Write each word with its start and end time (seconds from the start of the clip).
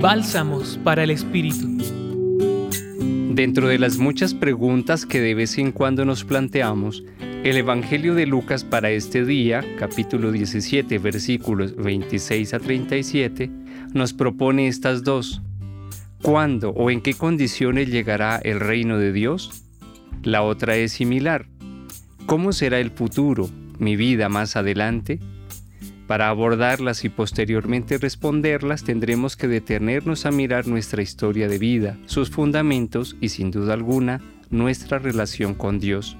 Bálsamos 0.00 0.78
para 0.84 1.02
el 1.02 1.10
Espíritu. 1.10 1.66
Dentro 3.34 3.66
de 3.66 3.80
las 3.80 3.98
muchas 3.98 4.32
preguntas 4.32 5.04
que 5.04 5.20
de 5.20 5.34
vez 5.34 5.58
en 5.58 5.72
cuando 5.72 6.04
nos 6.04 6.22
planteamos, 6.22 7.02
el 7.42 7.56
Evangelio 7.56 8.14
de 8.14 8.24
Lucas 8.24 8.62
para 8.62 8.90
este 8.92 9.24
día, 9.24 9.64
capítulo 9.76 10.30
17, 10.30 11.00
versículos 11.00 11.74
26 11.74 12.54
a 12.54 12.60
37, 12.60 13.50
nos 13.92 14.12
propone 14.12 14.68
estas 14.68 15.02
dos. 15.02 15.42
¿Cuándo 16.22 16.70
o 16.70 16.90
en 16.90 17.00
qué 17.00 17.14
condiciones 17.14 17.90
llegará 17.90 18.38
el 18.38 18.60
reino 18.60 18.98
de 18.98 19.12
Dios? 19.12 19.64
La 20.22 20.42
otra 20.42 20.76
es 20.76 20.92
similar. 20.92 21.46
¿Cómo 22.26 22.52
será 22.52 22.78
el 22.78 22.92
futuro, 22.92 23.50
mi 23.80 23.96
vida 23.96 24.28
más 24.28 24.54
adelante? 24.54 25.18
Para 26.08 26.30
abordarlas 26.30 27.04
y 27.04 27.10
posteriormente 27.10 27.98
responderlas 27.98 28.82
tendremos 28.82 29.36
que 29.36 29.46
detenernos 29.46 30.24
a 30.24 30.30
mirar 30.30 30.66
nuestra 30.66 31.02
historia 31.02 31.48
de 31.48 31.58
vida, 31.58 31.98
sus 32.06 32.30
fundamentos 32.30 33.14
y 33.20 33.28
sin 33.28 33.50
duda 33.50 33.74
alguna 33.74 34.22
nuestra 34.48 34.98
relación 34.98 35.52
con 35.52 35.78
Dios. 35.78 36.16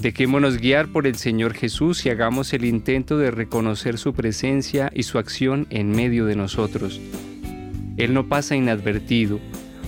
Dejémonos 0.00 0.58
guiar 0.58 0.88
por 0.88 1.06
el 1.06 1.14
Señor 1.14 1.54
Jesús 1.54 2.04
y 2.04 2.10
hagamos 2.10 2.52
el 2.52 2.64
intento 2.64 3.18
de 3.18 3.30
reconocer 3.30 3.98
su 3.98 4.14
presencia 4.14 4.90
y 4.92 5.04
su 5.04 5.18
acción 5.18 5.68
en 5.70 5.92
medio 5.92 6.26
de 6.26 6.34
nosotros. 6.34 7.00
Él 7.98 8.14
no 8.14 8.28
pasa 8.28 8.56
inadvertido. 8.56 9.38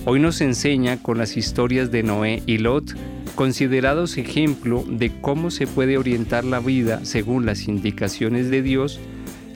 Hoy 0.05 0.21
nos 0.21 0.39
enseña 0.39 1.03
con 1.03 1.17
las 1.17 1.35
historias 1.35 1.91
de 1.91 2.03
Noé 2.03 2.43
y 2.45 2.59
Lot 2.59 2.95
considerados 3.35 4.17
ejemplo 4.17 4.83
de 4.87 5.11
cómo 5.21 5.51
se 5.51 5.67
puede 5.67 5.97
orientar 5.97 6.45
la 6.45 6.59
vida 6.59 7.03
según 7.03 7.45
las 7.45 7.67
indicaciones 7.67 8.49
de 8.49 8.61
Dios, 8.61 8.99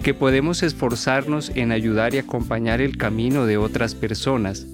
que 0.04 0.14
podemos 0.14 0.64
esforzarnos 0.64 1.52
en 1.56 1.72
ayudar 1.72 2.14
y 2.14 2.20
acompañar 2.20 2.82
el 2.82 2.98
camino 2.98 3.46
de 3.46 3.58
otras 3.58 3.96
personas. 3.96 4.68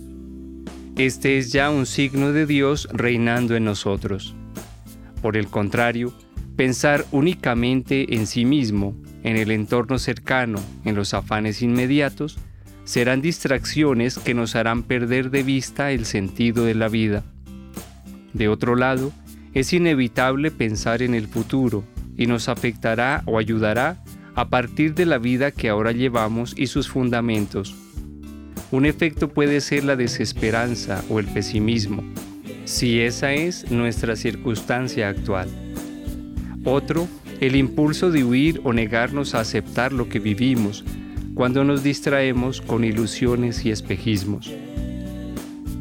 Este 0.98 1.38
es 1.38 1.52
ya 1.52 1.70
un 1.70 1.86
signo 1.86 2.34
de 2.34 2.46
Dios 2.46 2.88
reinando 2.92 3.56
en 3.56 3.66
nosotros. 3.66 4.36
Por 5.22 5.38
el 5.38 5.48
contrario, 5.48 6.14
pensar 6.56 7.06
únicamente 7.12 8.16
en 8.16 8.28
sí 8.28 8.46
mismo, 8.46 8.96
en 9.24 9.38
el 9.38 9.52
entorno 9.52 9.98
cercano, 9.98 10.60
en 10.86 10.96
los 10.96 11.14
afanes 11.14 11.62
inmediatos, 11.62 12.38
serán 12.84 13.22
distracciones 13.22 14.20
que 14.20 14.34
nos 14.34 14.56
harán 14.56 14.84
perder 14.84 15.32
de 15.32 15.44
vista 15.44 15.92
el 15.92 16.06
sentido 16.06 16.66
de 16.66 16.76
la 16.76 16.90
vida. 16.90 17.24
De 18.34 18.48
otro 18.50 18.76
lado, 18.76 19.12
es 19.54 19.74
inevitable 19.74 20.52
pensar 20.52 21.02
en 21.02 21.14
el 21.14 21.28
futuro 21.28 21.84
y 22.18 22.26
nos 22.26 22.50
afectará 22.50 23.24
o 23.26 23.38
ayudará 23.38 24.04
a 24.36 24.50
partir 24.50 24.96
de 24.96 25.06
la 25.06 25.20
vida 25.20 25.52
que 25.52 25.70
ahora 25.70 25.92
llevamos 25.92 26.54
y 26.58 26.68
sus 26.68 26.90
fundamentos. 26.90 27.76
Un 28.72 28.86
efecto 28.86 29.30
puede 29.30 29.62
ser 29.62 29.84
la 29.84 29.96
desesperanza 29.96 31.04
o 31.10 31.20
el 31.20 31.28
pesimismo, 31.28 32.04
si 32.66 33.00
esa 33.02 33.34
es 33.34 33.70
nuestra 33.70 34.16
circunstancia 34.16 35.10
actual. 35.10 35.48
Otro, 36.64 37.08
el 37.40 37.56
impulso 37.56 38.10
de 38.10 38.24
huir 38.24 38.62
o 38.64 38.74
negarnos 38.74 39.36
a 39.36 39.42
aceptar 39.42 39.94
lo 39.94 40.10
que 40.10 40.20
vivimos 40.20 40.84
cuando 41.36 41.64
nos 41.64 41.84
distraemos 41.84 42.62
con 42.62 42.84
ilusiones 42.84 43.66
y 43.66 43.72
espejismos. 43.72 44.52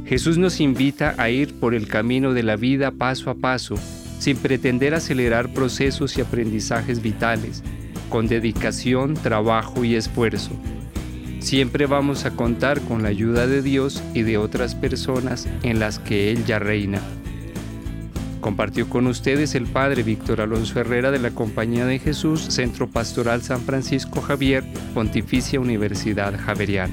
Jesús 0.05 0.36
nos 0.36 0.61
invita 0.61 1.14
a 1.19 1.31
ir 1.31 1.55
por 1.55 1.75
el 1.75 1.89
camino 1.89 2.34
de 2.34 2.42
la 2.42 2.56
vida 2.56 2.91
paso 2.91 3.31
a 3.31 3.34
paso, 3.34 3.77
sin 4.19 4.36
pretender 4.36 4.94
acelerar 4.94 5.53
procesos 5.53 6.17
y 6.19 6.20
aprendizajes 6.20 7.03
vitales, 7.03 7.62
con 8.09 8.27
dedicación, 8.27 9.14
trabajo 9.14 9.84
y 9.84 9.94
esfuerzo. 9.94 10.50
Siempre 11.39 11.86
vamos 11.86 12.25
a 12.25 12.31
contar 12.33 12.81
con 12.83 13.03
la 13.03 13.09
ayuda 13.09 13.47
de 13.47 13.62
Dios 13.62 14.03
y 14.14 14.22
de 14.22 14.39
otras 14.39 14.75
personas 14.75 15.48
en 15.62 15.81
las 15.81 15.98
que 15.98 16.31
Él 16.31 16.44
ya 16.44 16.59
reina. 16.59 17.00
Compartió 18.41 18.88
con 18.88 19.06
ustedes 19.06 19.55
el 19.55 19.66
Padre 19.66 20.03
Víctor 20.03 20.41
Alonso 20.41 20.78
Herrera 20.81 21.10
de 21.10 21.21
la 21.21 21.31
Compañía 21.31 21.87
de 21.87 22.00
Jesús, 22.00 22.41
Centro 22.43 22.88
Pastoral 22.88 23.43
San 23.43 23.60
Francisco 23.60 24.21
Javier, 24.21 24.65
Pontificia 24.94 25.60
Universidad 25.60 26.38
Javeriana. 26.38 26.93